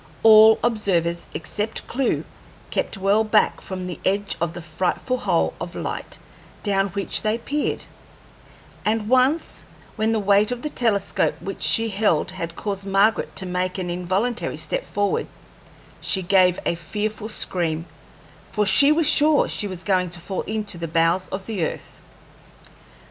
All 0.23 0.57
observers 0.63 1.27
except 1.35 1.85
Clewe 1.85 2.25
kept 2.71 2.97
well 2.97 3.23
back 3.23 3.61
from 3.61 3.85
the 3.85 3.99
edge 4.03 4.35
of 4.41 4.53
the 4.53 4.61
frightful 4.63 5.19
hole 5.19 5.53
of 5.61 5.75
light 5.75 6.17
down 6.63 6.87
which 6.87 7.21
they 7.21 7.37
peered; 7.37 7.85
and 8.83 9.07
once, 9.07 9.63
when 9.97 10.11
the 10.11 10.17
weight 10.17 10.51
of 10.51 10.63
the 10.63 10.71
telescope 10.71 11.35
which 11.39 11.61
she 11.61 11.89
held 11.89 12.31
had 12.31 12.55
caused 12.55 12.83
Margaret 12.87 13.35
to 13.35 13.45
make 13.45 13.77
an 13.77 13.91
involuntary 13.91 14.57
step 14.57 14.87
forward, 14.87 15.27
she 16.01 16.23
gave 16.23 16.59
a 16.65 16.73
fearful 16.73 17.29
scream, 17.29 17.85
for 18.51 18.65
she 18.65 18.91
was 18.91 19.07
sure 19.07 19.47
she 19.47 19.67
was 19.67 19.83
going 19.83 20.09
to 20.09 20.19
fall 20.19 20.41
into 20.47 20.79
the 20.79 20.87
bowels 20.87 21.27
of 21.29 21.45
the 21.45 21.63
earth. 21.63 22.01